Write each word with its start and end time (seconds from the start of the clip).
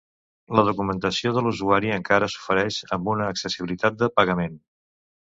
La 0.59 0.61
documentació 0.67 1.33
de 1.35 1.43
l'usuari 1.47 1.91
encara 1.97 2.29
s'ofereix 2.35 2.79
amb 2.97 3.11
una 3.13 3.27
accessibilitat 3.35 3.99
de 3.99 4.09
pagament. 4.21 4.57